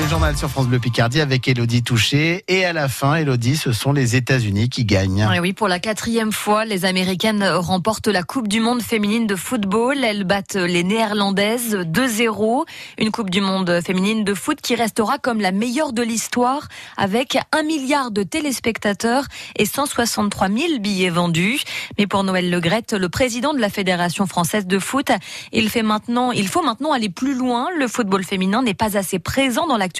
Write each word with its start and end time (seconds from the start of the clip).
le 0.00 0.08
journal 0.08 0.36
sur 0.36 0.48
France 0.48 0.66
Bleu 0.66 0.78
Picardie 0.78 1.20
avec 1.20 1.46
Elodie 1.46 1.82
Touché. 1.82 2.44
Et 2.48 2.64
à 2.64 2.72
la 2.72 2.88
fin, 2.88 3.16
Elodie, 3.16 3.56
ce 3.56 3.72
sont 3.72 3.92
les 3.92 4.16
États-Unis 4.16 4.70
qui 4.70 4.84
gagnent. 4.84 5.28
Et 5.34 5.40
oui, 5.40 5.52
pour 5.52 5.68
la 5.68 5.78
quatrième 5.78 6.32
fois, 6.32 6.64
les 6.64 6.84
Américaines 6.86 7.44
remportent 7.44 8.06
la 8.06 8.22
Coupe 8.22 8.48
du 8.48 8.60
Monde 8.60 8.80
féminine 8.80 9.26
de 9.26 9.36
football. 9.36 10.02
Elles 10.02 10.24
battent 10.24 10.54
les 10.54 10.84
Néerlandaises 10.84 11.76
2-0. 11.76 12.64
Une 12.98 13.10
Coupe 13.10 13.30
du 13.30 13.42
Monde 13.42 13.80
féminine 13.84 14.24
de 14.24 14.32
foot 14.32 14.60
qui 14.62 14.74
restera 14.74 15.18
comme 15.18 15.40
la 15.40 15.52
meilleure 15.52 15.92
de 15.92 16.02
l'histoire 16.02 16.68
avec 16.96 17.36
un 17.52 17.62
milliard 17.62 18.10
de 18.10 18.22
téléspectateurs 18.22 19.24
et 19.56 19.66
163 19.66 20.48
000 20.48 20.78
billets 20.80 21.10
vendus. 21.10 21.60
Mais 21.98 22.06
pour 22.06 22.24
Noël 22.24 22.48
Legrette, 22.48 22.94
le 22.94 23.08
président 23.10 23.52
de 23.52 23.60
la 23.60 23.68
Fédération 23.68 24.26
française 24.26 24.66
de 24.66 24.78
foot, 24.78 25.10
il 25.52 25.68
fait 25.68 25.82
maintenant, 25.82 26.32
il 26.32 26.48
faut 26.48 26.62
maintenant 26.62 26.92
aller 26.92 27.10
plus 27.10 27.34
loin. 27.34 27.68
Le 27.76 27.86
football 27.86 28.24
féminin 28.24 28.62
n'est 28.62 28.74
pas 28.74 28.96
assez 28.96 29.18
présent 29.18 29.66
dans 29.66 29.76
l'actualité. 29.76 29.99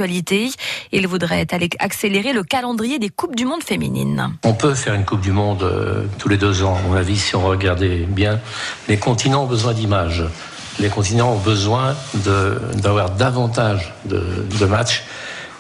Il 0.92 1.06
voudrait 1.06 1.46
accélérer 1.78 2.32
le 2.32 2.42
calendrier 2.42 2.98
des 2.98 3.08
Coupes 3.08 3.36
du 3.36 3.44
Monde 3.44 3.62
féminines. 3.62 4.34
On 4.44 4.54
peut 4.54 4.74
faire 4.74 4.94
une 4.94 5.04
Coupe 5.04 5.20
du 5.20 5.32
Monde 5.32 5.62
euh, 5.62 6.04
tous 6.18 6.28
les 6.28 6.36
deux 6.36 6.62
ans, 6.62 6.76
à 6.76 6.88
mon 6.88 6.94
avis, 6.94 7.18
si 7.18 7.36
on 7.36 7.44
regardait 7.44 8.06
bien. 8.08 8.40
Les 8.88 8.96
continents 8.96 9.44
ont 9.44 9.46
besoin 9.46 9.72
d'images. 9.72 10.24
Les 10.78 10.88
continents 10.88 11.32
ont 11.32 11.38
besoin 11.38 11.94
d'avoir 12.14 13.10
davantage 13.10 13.92
de, 14.06 14.64
matchs. 14.66 15.04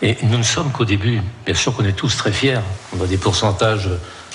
Et 0.02 0.16
nous 0.22 0.38
ne 0.38 0.42
sommes 0.42 0.72
qu'au 0.72 0.86
début. 0.86 1.20
Bien 1.44 1.54
sûr 1.54 1.76
qu'on 1.76 1.84
est 1.84 1.92
tous 1.92 2.16
très 2.16 2.32
fiers. 2.32 2.60
On 2.98 3.04
a 3.04 3.06
des 3.06 3.18
pourcentages 3.18 3.90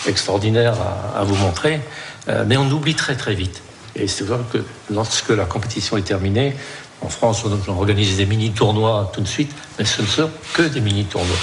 extraordinaires 0.08 0.76
à, 1.16 1.22
à 1.22 1.24
vous 1.24 1.36
montrer. 1.36 1.80
Euh, 2.30 2.44
mais 2.46 2.58
on 2.58 2.70
oublie 2.70 2.94
très 2.94 3.16
très 3.16 3.34
vite. 3.34 3.62
Et 3.96 4.08
c'est 4.08 4.26
vrai 4.26 4.40
que 4.52 4.60
lorsque 4.92 5.30
la 5.30 5.46
compétition 5.46 5.98
est 5.98 6.02
terminée, 6.02 6.56
en 7.02 7.10
France, 7.10 7.44
on 7.46 7.72
organise 7.72 8.18
des 8.18 8.26
mini-tournois 8.26 9.12
tout 9.14 9.22
de 9.22 9.28
suite, 9.28 9.54
mais 9.78 9.86
ce 9.86 10.02
ne 10.02 10.08
sont 10.08 10.30
que 10.54 10.64
des 10.64 10.82
mini-tournois. 10.82 11.36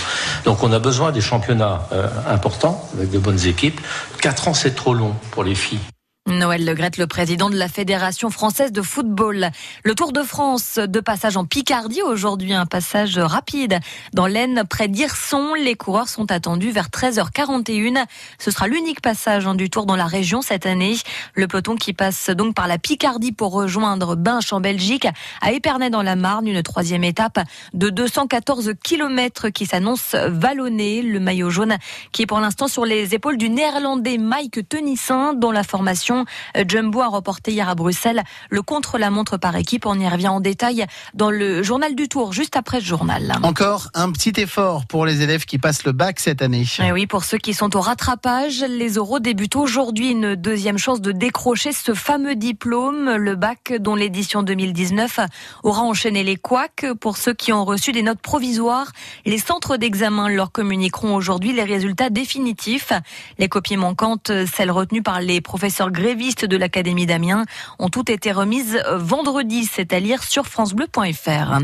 Donc 0.45 0.63
on 0.63 0.73
a 0.73 0.79
besoin 0.79 1.13
des 1.13 1.21
championnats 1.21 1.87
euh, 1.93 2.09
importants, 2.29 2.89
avec 2.95 3.11
de 3.11 3.19
bonnes 3.19 3.47
équipes. 3.47 3.81
Quatre 4.21 4.49
ans, 4.49 4.55
c'est 4.55 4.75
trop 4.75 4.95
long 4.95 5.15
pour 5.31 5.45
les 5.45 5.55
filles. 5.55 5.81
Noël 6.29 6.65
Legrette, 6.65 6.99
le 6.99 7.09
président 7.09 7.51
de 7.51 7.57
la 7.57 7.67
Fédération 7.67 8.31
française 8.31 8.71
de 8.71 8.81
football. 8.81 9.51
Le 9.83 9.95
Tour 9.97 10.13
de 10.13 10.23
France 10.23 10.79
de 10.79 11.01
passage 11.01 11.37
en 11.37 11.45
Picardie 11.45 12.01
aujourd'hui, 12.01 12.55
un 12.55 12.65
passage 12.65 13.19
rapide 13.19 13.81
dans 14.13 14.29
l'Aisne 14.29 14.63
près 14.69 14.87
d'Irson. 14.87 15.55
Les 15.55 15.75
coureurs 15.75 16.09
sont 16.09 16.31
attendus 16.31 16.71
vers 16.71 16.91
13h41. 16.91 18.05
Ce 18.39 18.53
sera 18.53 18.69
l'unique 18.69 19.01
passage 19.01 19.49
hein, 19.49 19.57
du 19.57 19.69
Tour 19.69 19.85
dans 19.85 19.97
la 19.97 20.07
région 20.07 20.43
cette 20.43 20.65
année. 20.65 20.97
Le 21.35 21.49
peloton 21.49 21.75
qui 21.75 21.93
passe 21.93 22.31
donc 22.31 22.55
par 22.55 22.69
la 22.69 22.79
Picardie 22.79 23.33
pour 23.33 23.53
rejoindre 23.53 24.15
Binche 24.15 24.53
en 24.53 24.61
Belgique 24.61 25.09
à 25.41 25.51
Épernay 25.51 25.91
dans 25.91 26.03
la 26.03 26.15
Marne, 26.15 26.47
une 26.47 26.63
troisième 26.63 27.03
étape 27.03 27.41
de 27.75 27.91
214 27.91 28.75
km 28.85 29.49
qui 29.49 29.67
s'annonce 29.67 30.15
vallonnée. 30.15 31.03
Le 31.03 31.19
maillot 31.19 31.51
jaune 31.51 31.77
qui 32.13 32.23
est 32.23 32.27
pour 32.27 32.39
l'instant 32.39 32.69
sur 32.69 32.85
les 32.85 33.13
épaules 33.15 33.39
du 33.39 33.51
néerlandais 33.51 34.19
Mike 34.19 34.69
Tenissin 34.69 35.35
dont 35.35 35.51
la 35.51 35.65
formation 35.65 36.12
euh, 36.57 36.65
Jumbo 36.67 37.01
a 37.01 37.09
reporté 37.09 37.53
hier 37.53 37.69
à 37.69 37.75
Bruxelles 37.75 38.23
le 38.51 38.63
contre-la-montre 38.63 39.37
par 39.37 39.57
équipe. 39.57 39.87
On 39.87 39.99
y 39.99 40.09
revient 40.09 40.29
en 40.29 40.41
détail 40.41 40.87
dans 41.15 41.31
le 41.31 41.63
journal 41.63 41.95
du 41.95 42.09
Tour, 42.09 42.33
juste 42.33 42.57
après 42.57 42.81
ce 42.81 42.87
journal. 42.87 43.35
Encore 43.43 43.89
un 43.95 44.11
petit 44.13 44.33
effort 44.41 44.87
pour 44.87 45.07
les 45.07 45.23
élèves 45.23 45.45
qui 45.45 45.59
passent 45.59 45.85
le 45.85 45.93
bac 45.93 46.21
cette 46.21 46.43
année. 46.43 46.63
Et 46.79 46.87
eh 46.89 46.93
oui, 46.93 47.07
pour 47.07 47.25
ceux 47.25 47.39
qui 47.39 47.55
sont 47.55 47.77
au 47.77 47.81
rattrapage, 47.81 48.65
les 48.69 48.95
euros 48.95 49.19
débutent 49.19 49.57
aujourd'hui 49.57 50.11
une 50.11 50.37
deuxième 50.37 50.79
chance 50.79 51.01
de 51.01 51.13
décrocher 51.13 51.73
ce 51.73 51.95
fameux 51.95 52.35
diplôme, 52.35 53.17
le 53.17 53.37
bac 53.37 53.75
dont 53.79 53.95
l'édition 53.95 54.43
2019 54.43 55.21
aura 55.63 55.83
enchaîné 55.83 56.23
les 56.23 56.37
couacs. 56.37 56.87
Pour 57.01 57.17
ceux 57.17 57.35
qui 57.35 57.53
ont 57.53 57.65
reçu 57.65 57.93
des 57.93 58.03
notes 58.03 58.21
provisoires, 58.21 58.93
les 59.25 59.39
centres 59.39 59.77
d'examen 59.77 60.29
leur 60.29 60.53
communiqueront 60.53 61.15
aujourd'hui 61.15 61.53
les 61.53 61.65
résultats 61.65 62.11
définitifs. 62.11 62.93
Les 63.39 63.49
copies 63.49 63.77
manquantes, 63.77 64.31
celles 64.53 64.71
retenues 64.71 65.03
par 65.03 65.21
les 65.21 65.41
professeurs 65.41 65.91
grévistes 66.03 66.45
de 66.45 66.57
l'Académie 66.57 67.07
d'Amiens 67.07 67.45
ont 67.79 67.89
toutes 67.89 68.11
été 68.11 68.33
remises 68.33 68.83
vendredi, 68.93 69.69
c'est 69.73 69.93
à 69.93 70.01
dire 70.01 70.25
sur 70.25 70.49
francebleu.fr. 70.49 71.61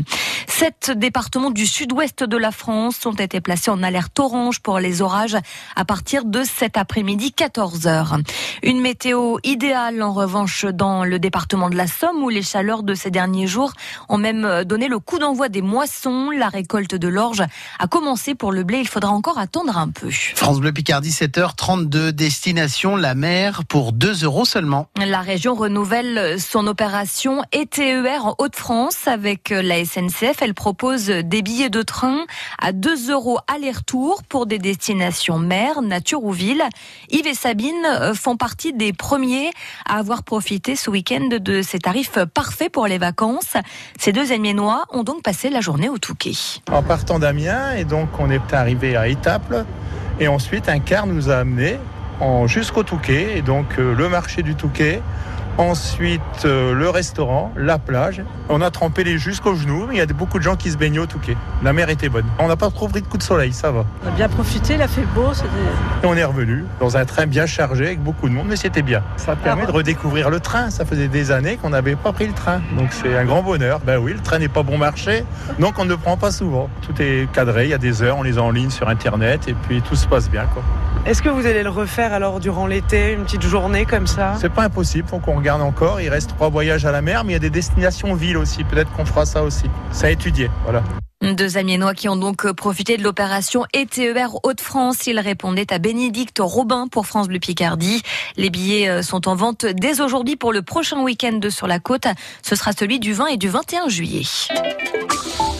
Sept 0.47 0.91
départements 0.95 1.51
du 1.51 1.67
sud-ouest 1.67 2.23
de 2.23 2.37
la 2.37 2.51
France 2.51 3.05
ont 3.05 3.13
été 3.13 3.41
placés 3.41 3.69
en 3.69 3.83
alerte 3.83 4.17
orange 4.17 4.61
pour 4.61 4.79
les 4.79 5.01
orages 5.01 5.37
à 5.75 5.83
partir 5.83 6.23
de 6.23 6.43
cet 6.43 6.77
après-midi 6.77 7.33
14h. 7.37 8.23
Une 8.63 8.79
météo 8.79 9.39
idéale 9.43 10.01
en 10.01 10.13
revanche 10.13 10.63
dans 10.63 11.03
le 11.03 11.19
département 11.19 11.69
de 11.69 11.75
la 11.75 11.87
Somme 11.87 12.23
où 12.23 12.29
les 12.29 12.41
chaleurs 12.41 12.83
de 12.83 12.93
ces 12.93 13.11
derniers 13.11 13.47
jours 13.47 13.73
ont 14.07 14.17
même 14.17 14.63
donné 14.63 14.87
le 14.87 14.99
coup 14.99 15.19
d'envoi 15.19 15.49
des 15.49 15.61
moissons. 15.61 16.29
La 16.31 16.47
récolte 16.47 16.95
de 16.95 17.07
l'orge 17.09 17.43
a 17.77 17.87
commencé 17.87 18.35
pour 18.35 18.53
le 18.53 18.63
blé. 18.63 18.79
Il 18.79 18.87
faudra 18.87 19.11
encore 19.11 19.37
attendre 19.37 19.77
un 19.77 19.89
peu. 19.89 20.09
France 20.09 20.61
Bleu 20.61 20.71
Picardie 20.71 21.11
7h32 21.11 22.11
destination 22.11 22.95
la 22.95 23.15
mer 23.15 23.65
pour 23.65 23.91
2 23.91 24.23
euros 24.23 24.28
seulement. 24.45 24.87
La 25.05 25.21
région 25.21 25.55
renouvelle 25.55 26.39
son 26.39 26.67
opération 26.67 27.41
ETER 27.51 28.19
en 28.21 28.35
Haute-France 28.37 29.07
avec 29.07 29.49
la 29.49 29.83
SNCF. 29.83 30.41
Elle 30.41 30.53
propose 30.53 31.07
des 31.07 31.41
billets 31.41 31.69
de 31.69 31.81
train 31.81 32.25
à 32.61 32.71
2 32.71 33.11
euros 33.11 33.39
aller-retour 33.47 34.23
pour 34.23 34.45
des 34.45 34.59
destinations 34.59 35.39
mer, 35.39 35.81
nature 35.81 36.23
ou 36.23 36.31
ville. 36.31 36.63
Yves 37.09 37.27
et 37.27 37.33
Sabine 37.33 38.13
font 38.13 38.37
partie 38.37 38.73
des 38.73 38.93
premiers 38.93 39.51
à 39.85 39.97
avoir 39.97 40.23
profité 40.23 40.75
ce 40.75 40.89
week-end 40.89 41.29
de 41.39 41.61
ces 41.61 41.79
tarifs 41.79 42.19
parfaits 42.33 42.71
pour 42.71 42.87
les 42.87 42.97
vacances. 42.97 43.53
Ces 43.97 44.11
deux 44.11 44.31
Amiénois 44.31 44.85
ont 44.91 45.03
donc 45.03 45.23
passé 45.23 45.49
la 45.49 45.61
journée 45.61 45.89
au 45.89 45.97
Touquet. 45.97 46.33
En 46.71 46.83
partant 46.83 47.19
d'Amiens, 47.19 47.73
et 47.73 47.85
donc 47.85 48.09
on 48.19 48.29
est 48.29 48.53
arrivé 48.53 48.95
à 48.95 49.07
Étaples, 49.07 49.65
et 50.19 50.27
ensuite 50.27 50.69
un 50.69 50.79
car 50.79 51.07
nous 51.07 51.29
a 51.29 51.37
amenés 51.37 51.79
jusqu'au 52.47 52.83
Touquet, 52.83 53.37
et 53.37 53.41
donc 53.41 53.79
euh, 53.79 53.95
le 53.95 54.09
marché 54.09 54.43
du 54.43 54.55
Touquet, 54.55 55.01
Ensuite, 55.59 56.21
euh, 56.45 56.73
le 56.73 56.89
restaurant, 56.89 57.51
la 57.57 57.77
plage. 57.77 58.23
On 58.47 58.61
a 58.61 58.71
trempé 58.71 59.03
les 59.03 59.17
jusqu'aux 59.17 59.55
genoux. 59.55 59.89
Il 59.91 59.97
y 59.97 60.01
a 60.01 60.05
beaucoup 60.05 60.37
de 60.37 60.43
gens 60.43 60.55
qui 60.55 60.71
se 60.71 60.77
baignaient 60.77 60.99
au 60.99 61.05
Touquet. 61.05 61.35
La 61.61 61.73
mer 61.73 61.89
était 61.89 62.07
bonne. 62.07 62.23
On 62.39 62.47
n'a 62.47 62.55
pas 62.55 62.69
trop 62.69 62.87
pris 62.87 63.01
de 63.01 63.07
coup 63.07 63.17
de 63.17 63.23
soleil, 63.23 63.51
ça 63.51 63.69
va. 63.69 63.83
On 64.05 64.07
a 64.07 64.11
bien 64.11 64.29
profité, 64.29 64.75
il 64.75 64.81
a 64.81 64.87
fait 64.87 65.03
beau. 65.13 65.33
Et 66.01 66.05
on 66.05 66.15
est 66.15 66.23
revenu 66.23 66.63
dans 66.79 66.95
un 66.95 67.03
train 67.03 67.25
bien 67.25 67.45
chargé 67.45 67.87
avec 67.87 68.01
beaucoup 68.01 68.29
de 68.29 68.33
monde, 68.33 68.45
mais 68.47 68.55
c'était 68.55 68.81
bien. 68.81 69.03
Ça 69.17 69.35
permet 69.35 69.65
de 69.65 69.71
redécouvrir 69.71 70.29
le 70.29 70.39
train. 70.39 70.69
Ça 70.69 70.85
faisait 70.85 71.09
des 71.09 71.29
années 71.29 71.57
qu'on 71.57 71.71
n'avait 71.71 71.97
pas 71.97 72.13
pris 72.13 72.27
le 72.27 72.33
train. 72.33 72.61
Donc 72.77 72.93
c'est 72.93 73.17
un 73.17 73.25
grand 73.25 73.43
bonheur. 73.43 73.81
Ben 73.85 73.97
oui, 73.97 74.13
le 74.13 74.21
train 74.21 74.39
n'est 74.39 74.47
pas 74.47 74.63
bon 74.63 74.77
marché, 74.77 75.25
donc 75.59 75.73
on 75.77 75.83
ne 75.83 75.89
le 75.89 75.97
prend 75.97 76.15
pas 76.15 76.31
souvent. 76.31 76.69
Tout 76.83 77.01
est 77.01 77.29
cadré, 77.33 77.65
il 77.65 77.71
y 77.71 77.73
a 77.73 77.77
des 77.77 78.01
heures, 78.01 78.17
on 78.17 78.23
les 78.23 78.37
a 78.37 78.43
en 78.43 78.51
ligne 78.51 78.69
sur 78.69 78.87
Internet 78.87 79.49
et 79.49 79.53
puis 79.53 79.81
tout 79.81 79.97
se 79.97 80.07
passe 80.07 80.29
bien. 80.29 80.45
Est-ce 81.05 81.21
que 81.21 81.29
vous 81.29 81.45
allez 81.45 81.63
le 81.63 81.69
refaire 81.69 82.13
alors 82.13 82.39
durant 82.39 82.67
l'été, 82.67 83.13
une 83.13 83.23
petite 83.23 83.41
journée 83.41 83.85
comme 83.85 84.07
ça? 84.07 84.35
C'est 84.39 84.51
pas 84.51 84.63
impossible, 84.63 85.07
faut 85.07 85.19
qu'on 85.19 85.35
regarde 85.35 85.48
encore. 85.57 86.01
Il 86.01 86.09
reste 86.09 86.29
trois 86.29 86.49
voyages 86.49 86.85
à 86.85 86.91
la 86.91 87.01
mer, 87.01 87.23
mais 87.23 87.31
il 87.31 87.33
y 87.33 87.37
a 87.37 87.39
des 87.39 87.49
destinations 87.49 88.13
villes 88.13 88.37
aussi. 88.37 88.63
Peut-être 88.63 88.91
qu'on 88.93 89.05
fera 89.05 89.25
ça 89.25 89.43
aussi. 89.43 89.65
Ça 89.91 90.07
a 90.07 90.09
étudié, 90.09 90.49
voilà. 90.63 90.83
Deux 91.21 91.57
Amiénois 91.57 91.93
qui 91.93 92.07
ont 92.07 92.15
donc 92.15 92.49
profité 92.53 92.95
de 92.95 93.03
l'opération 93.03 93.65
ETER 93.73 94.27
Hauts-de-France. 94.43 95.05
Ils 95.05 95.19
répondaient 95.19 95.71
à 95.73 95.77
Bénédicte 95.77 96.39
Robin 96.39 96.87
pour 96.89 97.07
France 97.07 97.27
Bleu 97.27 97.39
Picardie. 97.39 98.01
Les 98.37 98.49
billets 98.49 98.87
euh, 98.87 99.01
sont 99.01 99.27
en 99.27 99.35
vente 99.35 99.65
dès 99.65 99.99
aujourd'hui 99.99 100.37
pour 100.37 100.53
le 100.53 100.61
prochain 100.61 101.01
week-end 101.01 101.39
sur 101.49 101.67
la 101.67 101.79
côte. 101.79 102.07
Ce 102.41 102.55
sera 102.55 102.71
celui 102.71 102.99
du 102.99 103.11
20 103.11 103.27
et 103.27 103.37
du 103.37 103.49
21 103.49 103.89
juillet. 103.89 104.23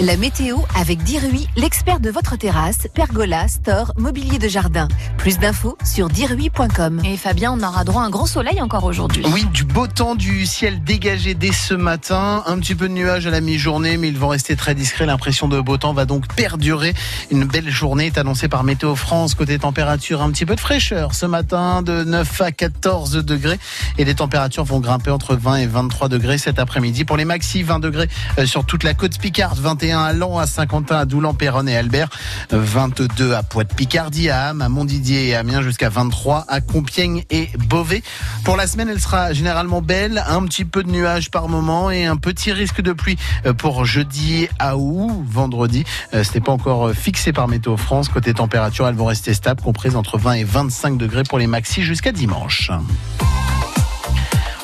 La 0.01 0.15
météo 0.15 0.59
avec 0.79 1.03
Dirui, 1.03 1.49
l'expert 1.57 1.99
de 1.99 2.09
votre 2.09 2.37
terrasse, 2.37 2.87
pergola, 2.93 3.49
store, 3.49 3.91
mobilier 3.97 4.39
de 4.39 4.47
jardin. 4.47 4.87
Plus 5.17 5.39
d'infos 5.39 5.77
sur 5.83 6.07
dirui.com. 6.07 7.01
Et 7.03 7.17
Fabien, 7.17 7.51
on 7.51 7.61
aura 7.61 7.83
droit 7.83 8.03
à 8.03 8.05
un 8.05 8.09
grand 8.09 8.25
soleil 8.25 8.61
encore 8.61 8.85
aujourd'hui. 8.85 9.25
Oui, 9.33 9.43
du 9.51 9.65
beau 9.65 9.87
temps, 9.87 10.15
du 10.15 10.45
ciel 10.45 10.81
dégagé 10.85 11.33
dès 11.33 11.51
ce 11.51 11.73
matin. 11.73 12.43
Un 12.47 12.59
petit 12.59 12.75
peu 12.75 12.87
de 12.87 12.93
nuages 12.93 13.27
à 13.27 13.29
la 13.29 13.41
mi-journée, 13.41 13.97
mais 13.97 14.07
ils 14.07 14.17
vont 14.17 14.29
rester 14.29 14.55
très 14.55 14.73
discrets. 14.73 15.05
L'impression 15.05 15.49
de 15.49 15.59
beau 15.59 15.75
temps 15.75 15.91
va 15.91 16.05
donc 16.05 16.33
perdurer. 16.33 16.93
Une 17.29 17.43
belle 17.43 17.69
journée 17.69 18.05
est 18.05 18.17
annoncée 18.17 18.47
par 18.47 18.63
Météo 18.63 18.95
France. 18.95 19.35
Côté 19.35 19.59
température, 19.59 20.21
un 20.21 20.31
petit 20.31 20.45
peu 20.45 20.55
de 20.55 20.61
fraîcheur 20.61 21.13
ce 21.13 21.25
matin, 21.25 21.81
de 21.81 22.05
9 22.05 22.41
à 22.41 22.53
14 22.53 23.17
degrés. 23.25 23.59
Et 23.97 24.05
les 24.05 24.15
températures 24.15 24.63
vont 24.63 24.79
grimper 24.79 25.11
entre 25.11 25.35
20 25.35 25.57
et 25.57 25.67
23 25.67 26.07
degrés 26.07 26.37
cet 26.37 26.57
après-midi. 26.57 27.03
Pour 27.03 27.17
les 27.17 27.25
maxi, 27.25 27.63
20 27.63 27.79
degrés 27.79 28.07
euh, 28.37 28.45
sur 28.45 28.63
toute 28.63 28.85
la 28.85 28.93
côte 28.93 29.19
Picarde, 29.19 29.59
21 29.59 29.88
à 29.91 30.13
Lens, 30.13 30.39
à 30.39 30.47
Saint-Quentin, 30.47 30.97
à 30.97 31.05
Doulan, 31.05 31.33
Péronne 31.33 31.69
et 31.69 31.77
Albert, 31.77 32.09
22 32.51 33.33
à 33.33 33.43
Poite-Picardie, 33.43 34.29
à 34.29 34.49
Ham, 34.49 34.61
à 34.61 34.69
Montdidier 34.69 35.29
et 35.29 35.35
à 35.35 35.39
Amiens, 35.39 35.61
jusqu'à 35.61 35.89
23 35.89 36.45
à 36.47 36.61
Compiègne 36.61 37.23
et 37.29 37.49
Beauvais. 37.57 38.03
Pour 38.43 38.57
la 38.57 38.67
semaine, 38.67 38.89
elle 38.89 38.99
sera 38.99 39.33
généralement 39.33 39.81
belle, 39.81 40.23
un 40.27 40.45
petit 40.45 40.65
peu 40.65 40.83
de 40.83 40.89
nuages 40.89 41.31
par 41.31 41.47
moment 41.47 41.91
et 41.91 42.05
un 42.05 42.17
petit 42.17 42.51
risque 42.51 42.81
de 42.81 42.93
pluie 42.93 43.17
euh, 43.45 43.53
pour 43.53 43.85
jeudi 43.85 44.47
à 44.59 44.77
ou 44.77 45.23
vendredi. 45.27 45.83
Euh, 46.13 46.23
ce 46.23 46.33
n'est 46.33 46.41
pas 46.41 46.51
encore 46.51 46.87
euh, 46.87 46.93
fixé 46.93 47.33
par 47.33 47.47
Météo 47.47 47.77
France. 47.77 48.09
Côté 48.09 48.33
température, 48.33 48.87
elles 48.87 48.95
vont 48.95 49.05
rester 49.05 49.33
stables, 49.33 49.61
comprises 49.61 49.95
entre 49.95 50.17
20 50.17 50.33
et 50.33 50.43
25 50.43 50.97
degrés 50.97 51.23
pour 51.23 51.39
les 51.39 51.47
maxi 51.47 51.81
jusqu'à 51.81 52.11
dimanche. 52.11 52.71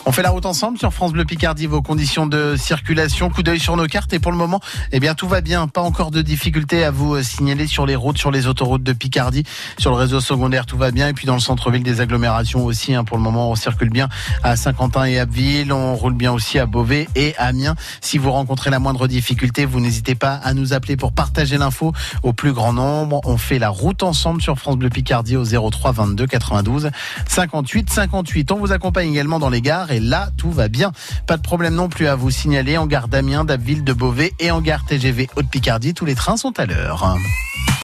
On 0.08 0.12
fait 0.12 0.22
la 0.22 0.30
route 0.30 0.46
ensemble 0.46 0.78
sur 0.78 0.94
France 0.94 1.14
Bleu 1.14 1.26
Picardie, 1.26 1.66
vos 1.66 1.82
conditions 1.82 2.28
de 2.28 2.56
circulation, 2.58 3.32
coup 3.32 3.42
d'œil 3.42 3.60
sur 3.60 3.76
nos 3.76 3.88
cartes 3.88 4.14
et 4.14 4.20
pour 4.20 4.32
le 4.32 4.38
moment, 4.38 4.60
eh 4.92 5.00
bien 5.00 5.16
tout 5.16 5.28
va 5.28 5.42
bien, 5.42 5.68
pas 5.68 5.82
encore 5.82 6.12
de 6.12 6.22
difficultés 6.22 6.84
à 6.84 6.92
vous 6.92 7.16
euh, 7.16 7.24
signaler 7.24 7.66
sur 7.66 7.88
les 7.88 7.96
routes, 7.96 8.20
sur 8.20 8.30
les 8.30 8.46
autoroutes 8.46 8.84
de 8.84 8.94
Picardie, 8.94 9.46
sur 9.80 9.90
le 9.90 9.98
réseau 9.98 10.20
secondaire, 10.20 10.68
tout 10.68 10.78
va 10.78 10.92
bien 10.92 11.08
et 11.08 11.14
puis 11.14 11.26
dans 11.26 11.34
le 11.34 11.40
centre-ville 11.40 11.82
des 11.82 12.02
agglomérations 12.02 12.66
aussi. 12.66 12.94
Hein, 12.94 13.04
pour 13.04 13.18
le 13.18 13.24
moment, 13.24 13.50
on 13.50 13.56
circule 13.56 13.90
bien 13.90 14.08
à 14.44 14.56
Saint-Quentin 14.56 15.06
et 15.06 15.18
Abbeville, 15.18 15.74
on 15.74 15.96
roule 15.96 16.14
bien 16.14 16.32
aussi 16.32 16.60
à 16.60 16.68
Beauvais 16.68 17.08
et 17.16 17.36
Amiens. 17.40 17.76
Si 18.00 18.20
vous 18.20 18.32
rencontrez 18.32 18.70
la 18.70 18.78
moindre 18.78 19.08
difficulté, 19.08 19.66
vous 19.66 19.80
n'hésitez 19.80 20.14
pas 20.14 20.36
à 20.36 20.54
nous 20.54 20.74
appeler 20.74 20.98
pour 20.98 21.14
partager 21.14 21.58
l'info 21.58 21.94
au 22.22 22.32
plus 22.32 22.54
grand 22.54 22.74
nombre. 22.74 23.22
On 23.24 23.38
fait 23.38 23.58
la 23.58 23.70
route 23.70 24.04
ensemble 24.04 24.40
sur 24.40 24.60
France 24.60 24.78
Bleu 24.78 24.90
Picardie 24.90 25.36
au 25.36 25.46
03 25.46 25.94
22 25.94 26.28
92 26.28 26.92
58 27.28 27.90
58. 27.90 28.52
On 28.52 28.58
vous 28.58 28.72
accompagne 28.72 29.10
également 29.10 29.40
dans 29.40 29.50
les 29.50 29.62
gares 29.62 29.95
et 29.96 30.00
là, 30.00 30.30
tout 30.38 30.52
va 30.52 30.68
bien. 30.68 30.92
Pas 31.26 31.38
de 31.38 31.42
problème 31.42 31.76
non 31.76 31.90
plus 31.90 32.08
à 32.08 32.16
vous 32.16 32.30
signaler 32.30 32.78
en 32.78 32.86
gare 32.86 33.08
d'Amiens, 33.08 33.46
d'Abbeville, 33.46 33.84
de 33.84 33.94
Beauvais 33.94 34.34
et 34.40 34.52
en 34.52 34.62
gare 34.62 34.86
TGV 34.86 35.30
Haute-Picardie. 35.36 35.94
Tous 35.94 36.06
les 36.06 36.16
trains 36.16 36.38
sont 36.38 36.60
à 36.60 36.66
l'heure. 36.66 37.18